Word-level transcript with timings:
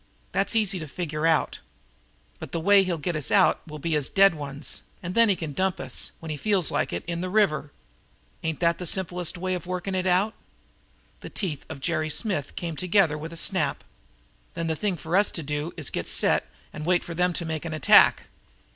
That's 0.31 0.55
easy 0.55 0.79
to 0.79 0.87
figure 0.87 1.27
out. 1.27 1.59
But 2.39 2.53
the 2.53 2.59
way 2.59 2.81
he'll 2.83 2.97
get 2.97 3.15
us 3.15 3.29
out 3.29 3.61
will 3.67 3.77
be 3.77 3.95
as 3.95 4.09
dead 4.09 4.33
ones, 4.33 4.81
and 5.03 5.13
then 5.13 5.29
he 5.29 5.35
can 5.35 5.53
dump 5.53 5.79
us, 5.79 6.11
when 6.19 6.31
he 6.31 6.37
feels 6.37 6.71
like 6.71 6.91
it, 6.91 7.05
in 7.05 7.21
the 7.21 7.29
river. 7.29 7.71
Ain't 8.41 8.61
that 8.61 8.79
the 8.79 8.87
simplest 8.87 9.37
way 9.37 9.53
of 9.53 9.67
working 9.67 9.93
it 9.93 10.07
out?" 10.07 10.33
The 11.19 11.29
teeth 11.29 11.65
of 11.69 11.81
Jerry 11.81 12.09
Smith 12.09 12.55
came 12.55 12.75
together 12.75 13.15
with 13.15 13.31
a 13.31 13.37
snap. 13.37 13.83
"Then 14.55 14.65
the 14.65 14.75
thing 14.75 14.97
for 14.97 15.15
us 15.15 15.29
to 15.29 15.43
do 15.43 15.71
is 15.77 15.85
to 15.85 15.91
get 15.91 16.07
set 16.07 16.47
and 16.73 16.83
wait 16.83 17.03
for 17.03 17.13
them 17.13 17.31
to 17.33 17.45
make 17.45 17.63
an 17.63 17.73
attack?" 17.75 18.23